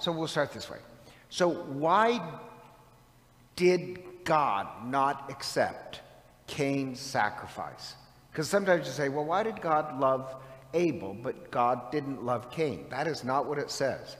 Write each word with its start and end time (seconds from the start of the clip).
so 0.00 0.12
we'll 0.12 0.26
start 0.26 0.52
this 0.52 0.70
way. 0.70 0.78
So, 1.28 1.48
why 1.50 2.20
did 3.54 4.24
God 4.24 4.66
not 4.86 5.30
accept 5.30 6.00
Cain's 6.46 6.98
sacrifice? 6.98 7.94
Because 8.32 8.48
sometimes 8.48 8.86
you 8.86 8.92
say, 8.92 9.08
well, 9.08 9.24
why 9.24 9.42
did 9.42 9.60
God 9.60 10.00
love 10.00 10.34
Abel, 10.74 11.14
but 11.14 11.50
God 11.50 11.90
didn't 11.92 12.24
love 12.24 12.50
Cain? 12.50 12.86
That 12.90 13.06
is 13.06 13.24
not 13.24 13.46
what 13.46 13.58
it 13.58 13.70
says. 13.70 14.16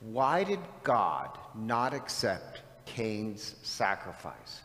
Why 0.00 0.44
did 0.44 0.60
God 0.82 1.36
not 1.54 1.94
accept 1.94 2.62
Cain's 2.84 3.56
sacrifice? 3.62 4.62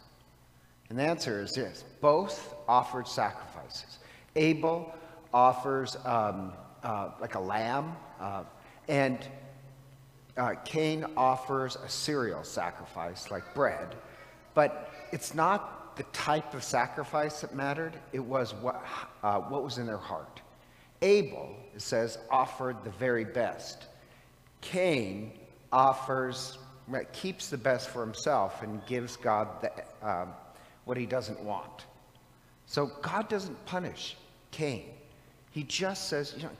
And 0.89 0.99
the 0.99 1.03
answer 1.03 1.41
is 1.41 1.53
this 1.53 1.85
both 2.01 2.53
offered 2.67 3.07
sacrifices. 3.07 3.99
Abel 4.35 4.93
offers 5.33 5.97
um, 6.05 6.53
uh, 6.83 7.11
like 7.19 7.35
a 7.35 7.39
lamb, 7.39 7.95
uh, 8.19 8.43
and 8.87 9.17
uh, 10.37 10.55
Cain 10.65 11.05
offers 11.17 11.75
a 11.75 11.89
cereal 11.89 12.43
sacrifice, 12.43 13.31
like 13.31 13.53
bread. 13.53 13.95
But 14.53 14.91
it's 15.11 15.33
not 15.33 15.95
the 15.97 16.03
type 16.13 16.53
of 16.53 16.63
sacrifice 16.63 17.41
that 17.41 17.53
mattered, 17.53 17.93
it 18.13 18.19
was 18.19 18.53
what, 18.53 18.83
uh, 19.23 19.39
what 19.39 19.63
was 19.63 19.77
in 19.77 19.85
their 19.85 19.97
heart. 19.97 20.41
Abel, 21.01 21.55
it 21.75 21.81
says, 21.81 22.17
offered 22.29 22.77
the 22.83 22.91
very 22.91 23.25
best. 23.25 23.85
Cain 24.61 25.31
offers, 25.71 26.59
keeps 27.11 27.49
the 27.49 27.57
best 27.57 27.89
for 27.89 28.01
himself 28.01 28.61
and 28.61 28.85
gives 28.85 29.17
God 29.17 29.47
the, 29.61 29.71
um, 30.07 30.29
what 30.85 30.97
he 30.97 31.05
doesn't 31.05 31.39
want. 31.41 31.85
So 32.67 32.91
God 33.01 33.27
doesn't 33.27 33.65
punish 33.65 34.15
Cain. 34.51 34.85
He 35.51 35.63
just 35.63 36.07
says, 36.07 36.33
you 36.37 36.43
know, 36.43 36.51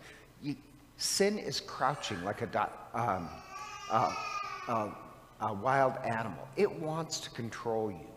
you, 0.41 0.55
sin 0.97 1.37
is 1.37 1.61
crouching 1.61 2.21
like 2.23 2.41
a, 2.41 2.47
dot 2.47 2.89
um, 2.93 3.29
uh, 3.91 4.13
uh, 4.67 4.89
a 5.41 5.53
wild 5.53 5.93
animal. 6.05 6.47
It 6.55 6.71
wants 6.71 7.19
to 7.21 7.29
control 7.31 7.91
you. 7.91 8.07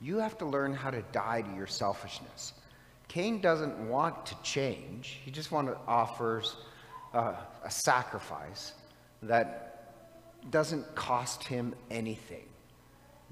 You 0.00 0.18
have 0.18 0.38
to 0.38 0.46
learn 0.46 0.72
how 0.72 0.90
to 0.90 1.02
die 1.12 1.42
to 1.42 1.54
your 1.54 1.66
selfishness. 1.66 2.54
Cain 3.08 3.40
doesn't 3.40 3.76
want 3.88 4.24
to 4.26 4.36
change. 4.42 5.18
He 5.24 5.30
just 5.30 5.50
wants 5.50 5.72
to 5.72 5.78
offers 5.86 6.56
uh, 7.12 7.34
a 7.64 7.70
sacrifice 7.70 8.72
that 9.22 9.94
doesn't 10.50 10.94
cost 10.94 11.44
him 11.44 11.74
anything. 11.90 12.46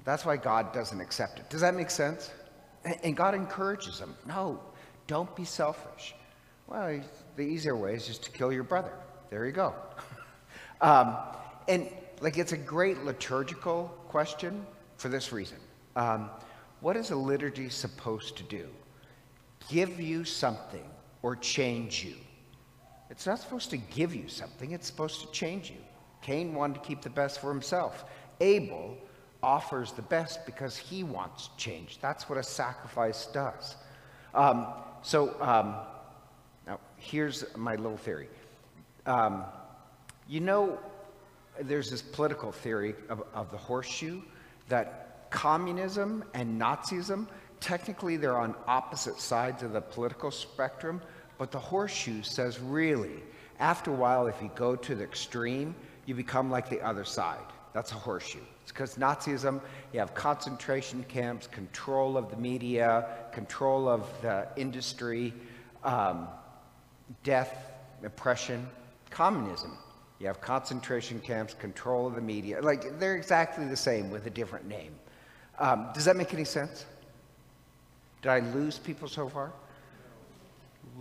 That's 0.03 0.25
why 0.25 0.37
God 0.37 0.73
doesn't 0.73 0.99
accept 0.99 1.39
it. 1.39 1.49
Does 1.49 1.61
that 1.61 1.75
make 1.75 1.89
sense? 1.89 2.31
And 3.03 3.15
God 3.15 3.35
encourages 3.35 3.99
him. 3.99 4.15
No, 4.25 4.59
don't 5.07 5.33
be 5.35 5.45
selfish. 5.45 6.15
Well, 6.67 7.01
the 7.35 7.41
easier 7.41 7.75
way 7.75 7.93
is 7.93 8.05
just 8.05 8.23
to 8.23 8.31
kill 8.31 8.53
your 8.53 8.63
brother. 8.63 8.93
There 9.29 9.45
you 9.45 9.51
go. 9.51 9.73
um, 10.81 11.17
and 11.69 11.87
like 12.19 12.37
it's 12.37 12.51
a 12.51 12.57
great 12.57 13.05
liturgical 13.05 13.87
question 14.09 14.65
for 14.97 15.07
this 15.07 15.31
reason. 15.31 15.57
Um, 15.95 16.29
what 16.81 16.97
is 16.97 17.11
a 17.11 17.15
liturgy 17.15 17.69
supposed 17.69 18.35
to 18.37 18.43
do? 18.43 18.67
Give 19.69 19.99
you 19.99 20.25
something 20.25 20.89
or 21.21 21.35
change 21.35 22.03
you. 22.03 22.15
It's 23.09 23.25
not 23.25 23.39
supposed 23.39 23.69
to 23.69 23.77
give 23.77 24.13
you 24.13 24.27
something, 24.27 24.71
it's 24.71 24.87
supposed 24.87 25.21
to 25.21 25.31
change 25.31 25.69
you. 25.69 25.77
Cain 26.21 26.53
wanted 26.53 26.75
to 26.75 26.79
keep 26.81 27.01
the 27.01 27.09
best 27.09 27.39
for 27.39 27.49
himself. 27.49 28.05
Abel 28.41 28.97
offers 29.41 29.93
the 29.93 30.01
best 30.01 30.45
because 30.45 30.75
he 30.75 31.03
wants 31.03 31.49
change. 31.57 31.99
That's 32.01 32.27
what 32.27 32.37
a 32.37 32.43
sacrifice 32.43 33.27
does. 33.27 33.77
Um, 34.33 34.67
so 35.01 35.35
um, 35.41 35.75
now 36.67 36.79
here's 36.97 37.45
my 37.55 37.75
little 37.75 37.97
theory. 37.97 38.29
Um, 39.05 39.43
you 40.27 40.39
know, 40.41 40.77
there's 41.61 41.89
this 41.89 42.01
political 42.01 42.51
theory 42.51 42.95
of, 43.09 43.23
of 43.33 43.51
the 43.51 43.57
horseshoe 43.57 44.21
that 44.67 45.29
communism 45.29 46.23
and 46.33 46.59
Nazism, 46.59 47.27
technically 47.59 48.17
they're 48.17 48.37
on 48.37 48.55
opposite 48.67 49.19
sides 49.19 49.63
of 49.63 49.73
the 49.73 49.81
political 49.81 50.31
spectrum, 50.31 51.01
but 51.37 51.51
the 51.51 51.59
horseshoe 51.59 52.23
says 52.23 52.59
really, 52.59 53.23
after 53.59 53.91
a 53.91 53.95
while, 53.95 54.27
if 54.27 54.41
you 54.41 54.49
go 54.55 54.75
to 54.75 54.95
the 54.95 55.03
extreme, 55.03 55.75
you 56.05 56.15
become 56.15 56.49
like 56.49 56.69
the 56.69 56.81
other 56.81 57.03
side. 57.03 57.45
That's 57.73 57.91
a 57.91 57.95
horseshoe. 57.95 58.39
It's 58.63 58.71
because 58.71 58.95
Nazism, 58.95 59.61
you 59.93 59.99
have 59.99 60.13
concentration 60.13 61.03
camps, 61.07 61.47
control 61.47 62.17
of 62.17 62.29
the 62.31 62.37
media, 62.37 63.07
control 63.31 63.87
of 63.87 64.09
the 64.21 64.47
industry, 64.55 65.33
um, 65.83 66.27
death, 67.23 67.71
oppression. 68.03 68.67
Communism, 69.11 69.75
you 70.19 70.27
have 70.27 70.41
concentration 70.41 71.19
camps, 71.19 71.53
control 71.53 72.07
of 72.07 72.15
the 72.15 72.21
media. 72.21 72.61
Like, 72.61 72.99
they're 72.99 73.15
exactly 73.15 73.65
the 73.65 73.77
same 73.77 74.09
with 74.09 74.25
a 74.25 74.29
different 74.29 74.67
name. 74.67 74.93
Um, 75.59 75.87
does 75.93 76.05
that 76.05 76.17
make 76.17 76.33
any 76.33 76.45
sense? 76.45 76.85
Did 78.21 78.29
I 78.29 78.39
lose 78.39 78.77
people 78.77 79.07
so 79.07 79.29
far? 79.29 79.53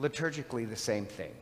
Liturgically, 0.01 0.69
the 0.69 0.77
same 0.77 1.05
thing. 1.05 1.34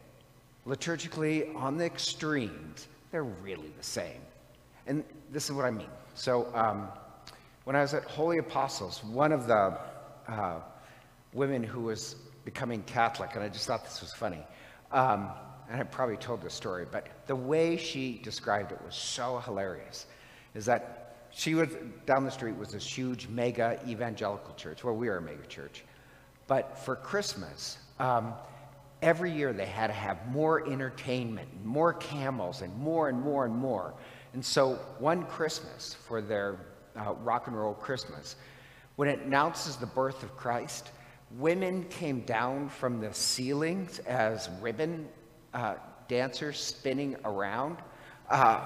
Liturgically, 0.66 1.54
on 1.54 1.76
the 1.76 1.84
extremes, 1.84 2.88
they're 3.12 3.24
really 3.24 3.70
the 3.76 3.84
same. 3.84 4.20
And 4.86 5.04
this 5.30 5.44
is 5.44 5.52
what 5.52 5.66
I 5.66 5.70
mean. 5.70 5.90
So, 6.14 6.48
um, 6.54 6.88
when 7.64 7.76
I 7.76 7.82
was 7.82 7.94
at 7.94 8.04
Holy 8.04 8.38
Apostles, 8.38 9.02
one 9.04 9.32
of 9.32 9.46
the 9.46 9.76
uh, 10.28 10.60
women 11.32 11.62
who 11.62 11.82
was 11.82 12.16
becoming 12.44 12.82
Catholic, 12.84 13.30
and 13.34 13.42
I 13.42 13.48
just 13.48 13.66
thought 13.66 13.84
this 13.84 14.00
was 14.00 14.14
funny, 14.14 14.40
um, 14.92 15.30
and 15.70 15.80
I 15.80 15.84
probably 15.84 16.16
told 16.16 16.42
this 16.42 16.54
story, 16.54 16.86
but 16.90 17.06
the 17.26 17.36
way 17.36 17.76
she 17.76 18.20
described 18.22 18.72
it 18.72 18.80
was 18.84 18.94
so 18.94 19.38
hilarious, 19.38 20.06
is 20.54 20.64
that 20.66 21.28
she 21.30 21.54
was, 21.54 21.68
down 22.06 22.24
the 22.24 22.30
street 22.30 22.56
was 22.56 22.72
this 22.72 22.86
huge 22.86 23.28
mega 23.28 23.78
evangelical 23.86 24.54
church, 24.54 24.84
well, 24.84 24.94
we 24.94 25.08
are 25.08 25.18
a 25.18 25.22
mega 25.22 25.46
church. 25.46 25.84
But 26.46 26.78
for 26.78 26.96
Christmas, 26.96 27.78
um, 27.98 28.32
every 29.02 29.32
year 29.32 29.52
they 29.52 29.66
had 29.66 29.88
to 29.88 29.92
have 29.92 30.26
more 30.28 30.66
entertainment, 30.66 31.48
more 31.64 31.92
camels, 31.94 32.62
and 32.62 32.74
more 32.76 33.08
and 33.08 33.20
more 33.20 33.44
and 33.44 33.54
more. 33.54 33.94
And 34.32 34.44
so 34.44 34.74
one 34.98 35.24
Christmas, 35.24 35.94
for 36.06 36.20
their 36.20 36.56
uh, 36.96 37.14
rock 37.22 37.48
and 37.48 37.56
roll 37.56 37.74
Christmas, 37.74 38.36
when 38.96 39.08
it 39.08 39.20
announces 39.20 39.76
the 39.76 39.86
birth 39.86 40.22
of 40.22 40.36
Christ, 40.36 40.90
women 41.32 41.84
came 41.84 42.20
down 42.20 42.68
from 42.68 43.00
the 43.00 43.12
ceilings 43.12 43.98
as 44.00 44.48
ribbon 44.60 45.08
uh, 45.54 45.74
dancers 46.08 46.58
spinning 46.58 47.16
around, 47.24 47.78
uh, 48.30 48.60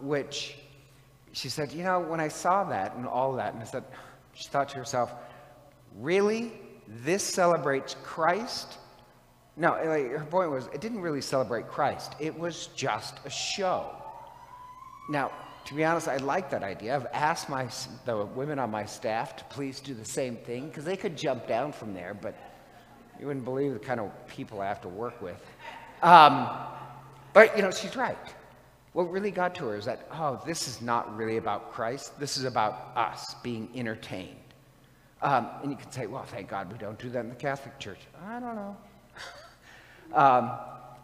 which 0.00 0.56
she 1.32 1.48
said, 1.48 1.72
you 1.72 1.82
know, 1.82 2.00
when 2.00 2.20
I 2.20 2.28
saw 2.28 2.64
that 2.64 2.94
and 2.96 3.06
all 3.06 3.32
that, 3.34 3.54
and 3.54 3.62
I 3.62 3.66
said, 3.66 3.84
she 4.34 4.48
thought 4.48 4.68
to 4.70 4.76
herself, 4.76 5.12
really? 5.98 6.52
This 6.86 7.22
celebrates 7.22 7.96
Christ? 8.02 8.78
No, 9.56 9.72
like, 9.72 10.10
her 10.10 10.26
point 10.28 10.50
was, 10.50 10.66
it 10.72 10.80
didn't 10.80 11.00
really 11.00 11.20
celebrate 11.20 11.68
Christ. 11.68 12.14
It 12.18 12.36
was 12.38 12.68
just 12.76 13.18
a 13.24 13.30
show. 13.30 13.90
Now, 15.08 15.30
to 15.66 15.74
be 15.74 15.84
honest, 15.84 16.08
I 16.08 16.18
like 16.18 16.50
that 16.50 16.62
idea. 16.62 16.94
I've 16.94 17.06
asked 17.12 17.48
my, 17.48 17.68
the 18.04 18.26
women 18.26 18.58
on 18.58 18.70
my 18.70 18.84
staff 18.84 19.36
to 19.36 19.44
please 19.44 19.80
do 19.80 19.94
the 19.94 20.04
same 20.04 20.36
thing 20.36 20.68
because 20.68 20.84
they 20.84 20.96
could 20.96 21.16
jump 21.16 21.46
down 21.46 21.72
from 21.72 21.94
there, 21.94 22.14
but 22.14 22.34
you 23.18 23.26
wouldn't 23.26 23.44
believe 23.44 23.72
the 23.72 23.78
kind 23.78 24.00
of 24.00 24.10
people 24.26 24.60
I 24.60 24.66
have 24.66 24.82
to 24.82 24.88
work 24.88 25.22
with. 25.22 25.40
Um, 26.02 26.48
but, 27.32 27.56
you 27.56 27.62
know, 27.62 27.70
she's 27.70 27.96
right. 27.96 28.16
What 28.92 29.10
really 29.10 29.32
got 29.32 29.54
to 29.56 29.66
her 29.66 29.76
is 29.76 29.86
that, 29.86 30.06
oh, 30.12 30.40
this 30.46 30.68
is 30.68 30.80
not 30.80 31.16
really 31.16 31.36
about 31.36 31.72
Christ. 31.72 32.18
This 32.20 32.36
is 32.36 32.44
about 32.44 32.92
us 32.96 33.34
being 33.42 33.68
entertained. 33.74 34.36
Um, 35.20 35.48
and 35.62 35.70
you 35.70 35.76
can 35.76 35.90
say, 35.90 36.06
well, 36.06 36.24
thank 36.24 36.48
God 36.48 36.70
we 36.70 36.78
don't 36.78 36.98
do 36.98 37.08
that 37.10 37.20
in 37.20 37.28
the 37.28 37.34
Catholic 37.34 37.78
Church. 37.78 38.00
I 38.26 38.38
don't 38.38 38.54
know. 38.54 38.76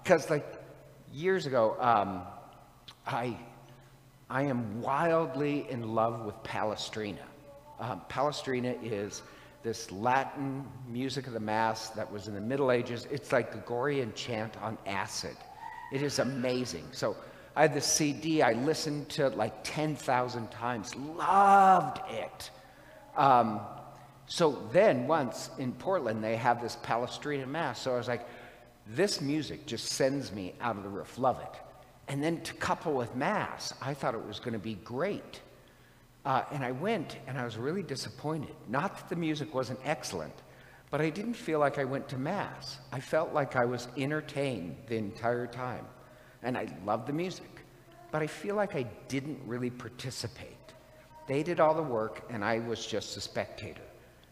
Because, 0.03 0.25
um, 0.31 0.31
like, 0.31 0.47
years 1.13 1.47
ago, 1.47 1.77
um, 1.81 2.23
I, 3.07 3.37
I 4.29 4.43
am 4.43 4.81
wildly 4.83 5.67
in 5.69 5.95
love 5.95 6.25
with 6.25 6.41
Palestrina. 6.45 7.25
Um, 7.81 8.03
Palestrina 8.09 8.77
is 8.83 9.23
this 9.63 9.91
Latin 9.93 10.67
music 10.89 11.27
of 11.27 11.33
the 11.33 11.41
Mass 11.41 11.91
that 11.91 12.11
was 12.11 12.29
in 12.29 12.35
the 12.35 12.41
Middle 12.41 12.73
Ages. 12.73 13.07
It's 13.11 13.33
like 13.33 13.53
Gregorian 13.53 14.13
chant 14.15 14.57
on 14.63 14.79
acid. 14.87 15.37
It 15.93 16.03
is 16.03 16.19
amazing. 16.19 16.85
So 16.93 17.17
I 17.57 17.63
had 17.63 17.75
the 17.75 17.81
CD, 17.81 18.43
I 18.43 18.53
listened 18.53 19.09
to 19.11 19.27
it 19.27 19.37
like 19.37 19.53
10,000 19.65 20.51
times, 20.51 20.95
loved 20.97 22.01
it. 22.11 22.51
Um, 23.17 23.61
so 24.27 24.63
then 24.73 25.07
once 25.07 25.51
in 25.59 25.73
Portland, 25.73 26.23
they 26.23 26.37
have 26.37 26.63
this 26.63 26.77
Palestrina 26.77 27.47
Mass. 27.47 27.83
So 27.83 27.95
I 27.95 27.97
was 27.99 28.09
like, 28.09 28.27
this 28.87 29.21
music 29.21 29.67
just 29.67 29.87
sends 29.89 30.33
me 30.33 30.55
out 30.61 30.77
of 30.77 30.85
the 30.85 30.89
roof, 30.89 31.19
love 31.19 31.41
it. 31.41 31.61
And 32.09 32.23
then 32.23 32.41
to 32.43 32.55
couple 32.55 32.95
with 32.95 33.15
Mass, 33.15 33.75
I 33.83 33.95
thought 33.95 34.15
it 34.15 34.25
was 34.25 34.39
going 34.39 34.53
to 34.53 34.59
be 34.59 34.75
great. 34.75 35.41
Uh, 36.25 36.43
and 36.53 36.65
I 36.65 36.73
went 36.73 37.17
and 37.27 37.39
I 37.39 37.45
was 37.45 37.57
really 37.57 37.83
disappointed. 37.83 38.55
Not 38.69 38.97
that 38.97 39.09
the 39.09 39.17
music 39.17 39.55
wasn't 39.55 39.81
excellent, 39.85 40.35
but 40.91 41.01
I 41.01 41.09
didn't 41.11 41.35
feel 41.35 41.59
like 41.59 41.79
I 41.79 41.85
went 41.85 42.09
to 42.09 42.19
Mass. 42.19 42.79
I 42.93 43.01
felt 43.01 43.33
like 43.33 43.57
I 43.57 43.65
was 43.65 43.89
entertained 43.97 44.77
the 44.89 44.97
entire 44.97 45.47
time. 45.47 45.87
And 46.43 46.59
I 46.59 46.69
loved 46.85 47.07
the 47.07 47.13
music. 47.13 47.51
but 48.11 48.23
I 48.23 48.27
feel 48.27 48.55
like 48.55 48.75
I 48.75 48.85
didn't 49.09 49.39
really 49.47 49.71
participate. 49.71 50.57
They 51.27 51.43
did 51.43 51.61
all 51.61 51.75
the 51.75 51.83
work, 51.83 52.25
and 52.31 52.45
I 52.45 52.59
was 52.59 52.85
just 52.85 53.17
a 53.17 53.21
spectator. 53.21 53.83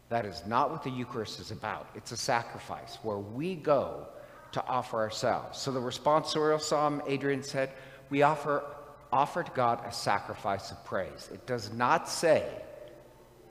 That 0.08 0.24
is 0.24 0.42
not 0.46 0.70
what 0.70 0.82
the 0.82 0.90
Eucharist 0.90 1.38
is 1.38 1.50
about. 1.50 1.88
It's 1.94 2.12
a 2.12 2.16
sacrifice 2.16 2.98
where 3.02 3.18
we 3.18 3.54
go 3.54 4.06
to 4.52 4.66
offer 4.66 4.96
ourselves. 4.96 5.58
So 5.58 5.70
the 5.70 5.80
responsorial 5.80 6.60
psalm, 6.60 7.02
Adrian 7.06 7.42
said, 7.42 7.70
we 8.10 8.22
offer, 8.22 8.64
offer 9.12 9.42
to 9.42 9.50
God 9.52 9.80
a 9.86 9.92
sacrifice 9.92 10.70
of 10.70 10.84
praise. 10.84 11.28
It 11.32 11.46
does 11.46 11.72
not 11.72 12.08
say 12.08 12.46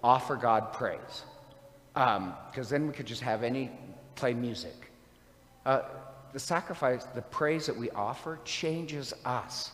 offer 0.04 0.36
God 0.36 0.74
praise, 0.74 1.24
because 1.94 2.18
um, 2.18 2.70
then 2.70 2.88
we 2.88 2.94
could 2.94 3.08
just 3.08 3.22
have 3.22 3.44
any 3.44 3.72
play 4.16 4.34
music. 4.34 4.92
Uh, 5.66 5.82
the 6.34 6.40
sacrifice, 6.40 7.06
the 7.16 7.22
praise 7.22 7.66
that 7.66 7.76
we 7.76 7.90
offer 7.92 8.40
changes 8.46 9.14
us. 9.26 9.72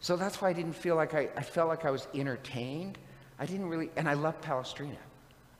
So 0.00 0.16
that's 0.16 0.40
why 0.40 0.50
I 0.50 0.52
didn't 0.52 0.74
feel 0.74 0.96
like 0.96 1.14
I, 1.14 1.28
I 1.36 1.42
felt 1.42 1.68
like 1.68 1.84
I 1.84 1.90
was 1.90 2.06
entertained. 2.14 2.98
I 3.38 3.46
didn't 3.46 3.68
really, 3.68 3.90
and 3.96 4.08
I 4.08 4.14
love 4.14 4.40
Palestrina. 4.40 4.98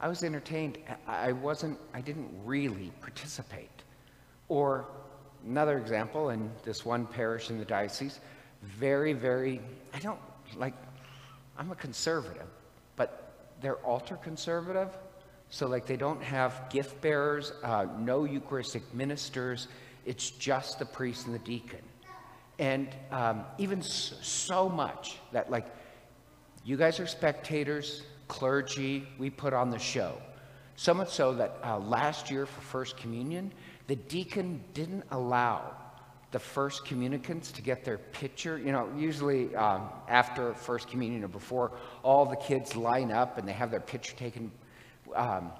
I 0.00 0.08
was 0.08 0.22
entertained. 0.22 0.78
I 1.06 1.32
wasn't, 1.32 1.78
I 1.94 2.00
didn't 2.00 2.30
really 2.44 2.92
participate. 3.00 3.70
Or 4.48 4.86
another 5.46 5.78
example, 5.78 6.30
in 6.30 6.50
this 6.62 6.84
one 6.84 7.06
parish 7.06 7.50
in 7.50 7.58
the 7.58 7.64
diocese, 7.64 8.20
very, 8.64 9.12
very, 9.12 9.60
I 9.92 9.98
don't 9.98 10.18
like, 10.56 10.74
I'm 11.56 11.70
a 11.70 11.76
conservative, 11.76 12.48
but 12.96 13.32
they're 13.60 13.84
ultra 13.86 14.16
conservative. 14.16 14.88
So, 15.50 15.68
like, 15.68 15.86
they 15.86 15.96
don't 15.96 16.22
have 16.22 16.68
gift 16.70 17.00
bearers, 17.00 17.52
uh, 17.62 17.86
no 17.98 18.24
Eucharistic 18.24 18.82
ministers. 18.92 19.68
It's 20.04 20.30
just 20.30 20.78
the 20.78 20.86
priest 20.86 21.26
and 21.26 21.34
the 21.34 21.38
deacon. 21.40 21.82
And 22.58 22.88
um, 23.10 23.44
even 23.58 23.82
so, 23.82 24.16
so 24.22 24.68
much 24.68 25.18
that, 25.32 25.50
like, 25.50 25.66
you 26.64 26.76
guys 26.76 26.98
are 26.98 27.06
spectators, 27.06 28.02
clergy, 28.26 29.06
we 29.18 29.30
put 29.30 29.52
on 29.52 29.70
the 29.70 29.78
show. 29.78 30.16
So 30.76 30.94
much 30.94 31.10
so 31.10 31.34
that 31.34 31.56
uh, 31.62 31.78
last 31.78 32.30
year 32.30 32.46
for 32.46 32.60
First 32.62 32.96
Communion, 32.96 33.52
the 33.86 33.96
deacon 33.96 34.64
didn't 34.72 35.04
allow 35.10 35.76
the 36.34 36.40
first 36.40 36.84
communicants 36.84 37.52
to 37.52 37.62
get 37.62 37.84
their 37.84 37.98
picture. 37.98 38.58
You 38.58 38.72
know, 38.72 38.90
usually 38.96 39.54
um, 39.54 39.88
after 40.08 40.52
First 40.52 40.88
Communion 40.88 41.22
or 41.22 41.28
before, 41.28 41.70
all 42.02 42.26
the 42.26 42.34
kids 42.34 42.74
line 42.74 43.12
up 43.12 43.38
and 43.38 43.46
they 43.46 43.52
have 43.52 43.70
their 43.70 43.78
picture 43.78 44.16
taken 44.16 44.50
um, 45.14 45.52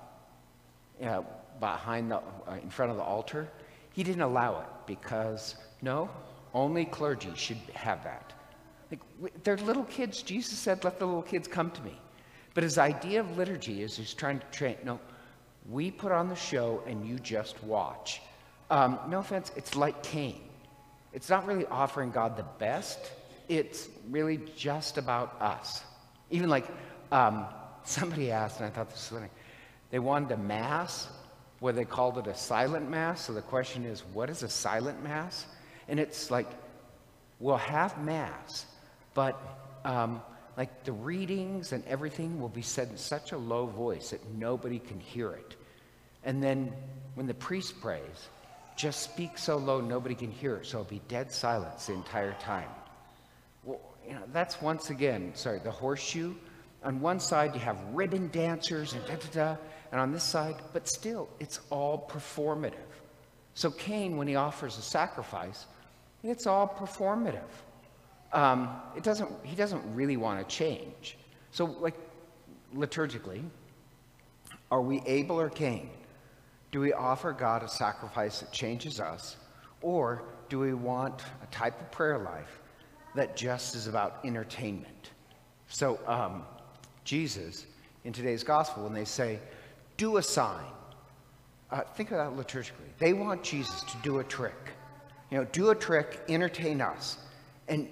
you 0.98 1.06
know, 1.06 1.24
behind 1.60 2.10
the, 2.10 2.16
uh, 2.16 2.58
in 2.60 2.70
front 2.70 2.90
of 2.90 2.96
the 2.96 3.04
altar. 3.04 3.48
He 3.92 4.02
didn't 4.02 4.22
allow 4.22 4.62
it 4.62 4.66
because, 4.86 5.54
no, 5.80 6.10
only 6.52 6.86
clergy 6.86 7.30
should 7.36 7.60
have 7.74 8.02
that. 8.02 8.32
Like, 8.90 9.44
they're 9.44 9.56
little 9.58 9.84
kids. 9.84 10.22
Jesus 10.22 10.58
said, 10.58 10.82
let 10.82 10.98
the 10.98 11.06
little 11.06 11.22
kids 11.22 11.46
come 11.46 11.70
to 11.70 11.82
me. 11.82 11.96
But 12.54 12.64
his 12.64 12.78
idea 12.78 13.20
of 13.20 13.38
liturgy 13.38 13.84
is 13.84 13.96
he's 13.96 14.12
trying 14.12 14.40
to 14.40 14.46
train, 14.46 14.76
no, 14.82 14.98
we 15.70 15.92
put 15.92 16.10
on 16.10 16.28
the 16.28 16.34
show 16.34 16.82
and 16.84 17.06
you 17.06 17.20
just 17.20 17.62
watch. 17.62 18.20
Um, 18.70 18.98
no 19.08 19.20
offense, 19.20 19.52
it's 19.54 19.76
like 19.76 20.02
Cain. 20.02 20.43
It's 21.14 21.30
not 21.30 21.46
really 21.46 21.64
offering 21.66 22.10
God 22.10 22.36
the 22.36 22.44
best, 22.58 22.98
it's 23.48 23.88
really 24.10 24.40
just 24.56 24.98
about 24.98 25.40
us. 25.40 25.82
Even 26.30 26.50
like 26.50 26.66
um, 27.12 27.46
somebody 27.84 28.30
asked, 28.30 28.58
and 28.58 28.66
I 28.66 28.70
thought 28.70 28.90
this 28.90 29.10
was 29.10 29.20
funny, 29.20 29.30
they 29.90 30.00
wanted 30.00 30.32
a 30.32 30.36
mass 30.36 31.08
where 31.60 31.72
they 31.72 31.84
called 31.84 32.18
it 32.18 32.26
a 32.26 32.34
silent 32.34 32.90
mass. 32.90 33.22
So 33.24 33.32
the 33.32 33.42
question 33.42 33.84
is, 33.84 34.02
what 34.12 34.28
is 34.28 34.42
a 34.42 34.48
silent 34.48 35.02
mass? 35.02 35.46
And 35.88 36.00
it's 36.00 36.30
like, 36.30 36.48
we'll 37.38 37.56
have 37.56 37.96
mass, 38.04 38.66
but 39.14 39.40
um, 39.84 40.20
like 40.56 40.84
the 40.84 40.92
readings 40.92 41.72
and 41.72 41.84
everything 41.86 42.40
will 42.40 42.48
be 42.48 42.62
said 42.62 42.88
in 42.88 42.96
such 42.96 43.32
a 43.32 43.38
low 43.38 43.66
voice 43.66 44.10
that 44.10 44.20
nobody 44.34 44.78
can 44.78 44.98
hear 44.98 45.30
it. 45.32 45.56
And 46.24 46.42
then 46.42 46.72
when 47.14 47.26
the 47.26 47.34
priest 47.34 47.80
prays, 47.80 48.28
just 48.76 49.02
speak 49.02 49.38
so 49.38 49.56
low 49.56 49.80
nobody 49.80 50.14
can 50.14 50.30
hear 50.30 50.56
it, 50.56 50.66
so 50.66 50.80
it'll 50.80 50.90
be 50.90 51.02
dead 51.08 51.30
silence 51.30 51.86
the 51.86 51.92
entire 51.92 52.34
time. 52.34 52.68
Well, 53.62 53.80
you 54.06 54.14
know, 54.14 54.22
that's 54.32 54.60
once 54.60 54.90
again, 54.90 55.32
sorry, 55.34 55.60
the 55.60 55.70
horseshoe. 55.70 56.34
On 56.82 57.00
one 57.00 57.20
side, 57.20 57.54
you 57.54 57.60
have 57.60 57.78
ribbon 57.92 58.28
dancers 58.28 58.92
and 58.92 59.04
da 59.06 59.14
da 59.14 59.28
da, 59.32 59.56
and 59.92 60.00
on 60.00 60.12
this 60.12 60.24
side, 60.24 60.56
but 60.72 60.88
still, 60.88 61.28
it's 61.40 61.60
all 61.70 62.08
performative. 62.10 62.74
So 63.54 63.70
Cain, 63.70 64.16
when 64.16 64.26
he 64.26 64.36
offers 64.36 64.76
a 64.76 64.82
sacrifice, 64.82 65.66
it's 66.22 66.46
all 66.46 66.66
performative. 66.66 67.42
Um, 68.32 68.68
it 68.96 69.04
doesn't, 69.04 69.30
he 69.44 69.54
doesn't 69.54 69.82
really 69.94 70.16
want 70.16 70.46
to 70.46 70.54
change. 70.54 71.16
So, 71.52 71.66
like, 71.66 71.94
liturgically, 72.74 73.44
are 74.70 74.82
we 74.82 75.00
Abel 75.06 75.40
or 75.40 75.48
Cain? 75.48 75.88
Do 76.74 76.80
we 76.80 76.92
offer 76.92 77.30
God 77.30 77.62
a 77.62 77.68
sacrifice 77.68 78.40
that 78.40 78.50
changes 78.50 78.98
us? 78.98 79.36
Or 79.80 80.24
do 80.48 80.58
we 80.58 80.74
want 80.74 81.22
a 81.40 81.46
type 81.54 81.80
of 81.80 81.88
prayer 81.92 82.18
life 82.18 82.58
that 83.14 83.36
just 83.36 83.76
is 83.76 83.86
about 83.86 84.18
entertainment? 84.24 85.10
So, 85.68 86.00
um, 86.08 86.42
Jesus, 87.04 87.66
in 88.02 88.12
today's 88.12 88.42
gospel, 88.42 88.82
when 88.82 88.92
they 88.92 89.04
say, 89.04 89.38
do 89.96 90.16
a 90.16 90.22
sign, 90.22 90.64
uh, 91.70 91.82
think 91.94 92.10
of 92.10 92.16
that 92.16 92.36
liturgically. 92.36 92.90
They 92.98 93.12
want 93.12 93.44
Jesus 93.44 93.84
to 93.84 93.96
do 94.02 94.18
a 94.18 94.24
trick. 94.24 94.72
You 95.30 95.38
know, 95.38 95.44
do 95.44 95.70
a 95.70 95.76
trick, 95.76 96.22
entertain 96.28 96.80
us. 96.80 97.18
And 97.68 97.88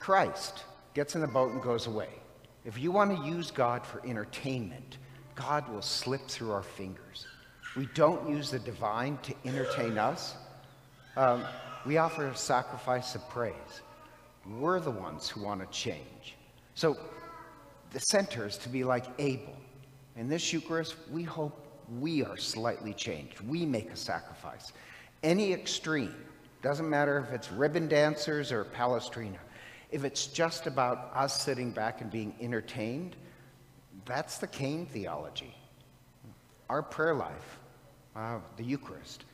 Christ 0.00 0.64
gets 0.94 1.14
in 1.14 1.20
the 1.20 1.28
boat 1.28 1.52
and 1.52 1.62
goes 1.62 1.86
away. 1.86 2.10
If 2.64 2.76
you 2.76 2.90
want 2.90 3.16
to 3.16 3.24
use 3.24 3.52
God 3.52 3.86
for 3.86 4.04
entertainment, 4.04 4.98
God 5.36 5.68
will 5.68 5.80
slip 5.80 6.26
through 6.26 6.50
our 6.50 6.64
fingers. 6.64 7.28
We 7.76 7.86
don't 7.94 8.28
use 8.28 8.50
the 8.50 8.58
divine 8.58 9.18
to 9.22 9.34
entertain 9.44 9.98
us. 9.98 10.34
Um, 11.16 11.44
we 11.84 11.98
offer 11.98 12.26
a 12.26 12.36
sacrifice 12.36 13.14
of 13.14 13.28
praise. 13.28 13.82
We're 14.58 14.80
the 14.80 14.90
ones 14.90 15.28
who 15.28 15.42
want 15.42 15.60
to 15.60 15.66
change. 15.78 16.36
So 16.74 16.96
the 17.90 17.98
center 18.00 18.46
is 18.46 18.56
to 18.58 18.70
be 18.70 18.82
like 18.82 19.04
Abel. 19.18 19.54
In 20.16 20.28
this 20.28 20.52
Eucharist, 20.52 20.96
we 21.12 21.22
hope 21.22 21.66
we 22.00 22.24
are 22.24 22.38
slightly 22.38 22.94
changed. 22.94 23.40
We 23.40 23.66
make 23.66 23.90
a 23.90 23.96
sacrifice. 23.96 24.72
Any 25.22 25.52
extreme, 25.52 26.14
doesn't 26.62 26.88
matter 26.88 27.18
if 27.18 27.34
it's 27.34 27.52
ribbon 27.52 27.88
dancers 27.88 28.52
or 28.52 28.64
palestrina, 28.64 29.38
if 29.90 30.04
it's 30.04 30.26
just 30.26 30.66
about 30.66 31.10
us 31.14 31.42
sitting 31.42 31.70
back 31.70 32.00
and 32.00 32.10
being 32.10 32.34
entertained, 32.40 33.16
that's 34.06 34.38
the 34.38 34.46
Cain 34.46 34.86
theology. 34.86 35.54
Our 36.68 36.82
prayer 36.82 37.14
life 37.14 37.58
uh, 38.16 38.38
the 38.56 38.64
Eucharist, 38.64 39.24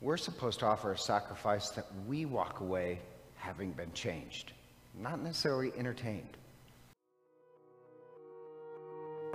we're 0.00 0.16
supposed 0.16 0.58
to 0.60 0.66
offer 0.66 0.92
a 0.92 0.98
sacrifice 0.98 1.70
that 1.70 1.86
we 2.06 2.24
walk 2.24 2.60
away 2.60 2.98
having 3.36 3.70
been 3.72 3.92
changed, 3.92 4.52
not 4.98 5.22
necessarily 5.22 5.72
entertained. 5.76 6.36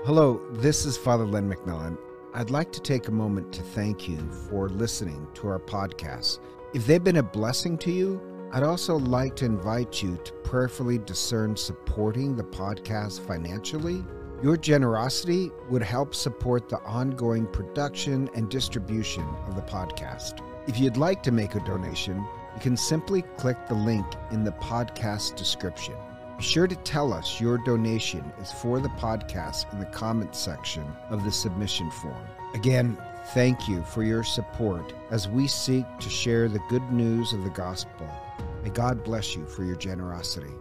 Hello, 0.06 0.42
this 0.54 0.86
is 0.86 0.98
Father 0.98 1.26
Len 1.26 1.52
McMillan. 1.52 1.98
I'd 2.34 2.50
like 2.50 2.72
to 2.74 2.80
take 2.80 3.08
a 3.08 3.12
moment 3.12 3.52
to 3.54 3.62
thank 3.62 4.08
you 4.08 4.18
for 4.50 4.70
listening 4.70 5.28
to 5.36 5.48
our 5.48 5.60
podcast. 5.60 6.40
If 6.74 6.86
they've 6.86 7.04
been 7.04 7.18
a 7.18 7.24
blessing 7.24 7.78
to 7.80 7.92
you, 7.92 8.22
I'd 8.52 8.64
also 8.64 8.98
like 8.98 9.36
to 9.38 9.46
invite 9.46 10.02
you 10.02 10.18
to 10.24 10.32
prayerfully 10.44 11.00
discern 11.00 11.56
supporting 11.56 12.36
the 12.36 12.44
podcast 12.44 13.26
financially 13.26 14.04
your 14.42 14.56
generosity 14.56 15.52
would 15.70 15.84
help 15.84 16.16
support 16.16 16.70
the 16.70 16.80
ongoing 16.84 17.46
production 17.48 18.30
and 18.36 18.50
distribution 18.50 19.26
of 19.48 19.56
the 19.56 19.62
podcast. 19.62 20.40
If 20.68 20.80
you'd 20.80 20.98
like 20.98 21.22
to 21.24 21.32
make 21.32 21.56
a 21.56 21.60
donation, 21.66 22.18
you 22.56 22.62
can 22.62 22.78
simply 22.78 23.24
click 23.38 23.58
the 23.68 23.74
link 23.74 24.06
in 24.32 24.44
the 24.44 24.52
podcast 24.54 25.36
description. 25.36 25.96
Be 26.38 26.44
sure 26.44 26.68
to 26.68 26.76
tell 26.78 27.12
us 27.12 27.42
your 27.42 27.58
donation 27.58 28.32
is 28.42 28.50
for 28.52 28.80
the 28.80 28.90
podcast 28.90 29.72
in 29.74 29.80
the 29.80 29.86
comments 29.88 30.40
section 30.40 30.86
of 31.10 31.26
the 31.26 31.32
submission 31.32 31.92
form. 31.92 32.26
Again, 32.54 32.98
thank 33.34 33.68
you 33.68 33.84
for 33.84 34.04
your 34.04 34.24
support 34.24 34.94
as 35.12 35.28
we 35.28 35.48
seek 35.48 35.86
to 36.00 36.10
share 36.10 36.48
the 36.48 36.62
good 36.70 36.90
news 36.94 37.34
of 37.34 37.44
the 37.44 37.50
gospel. 37.50 38.10
May 38.64 38.70
God 38.70 39.04
bless 39.04 39.36
you 39.36 39.46
for 39.46 39.66
your 39.66 39.76
generosity. 39.76 40.54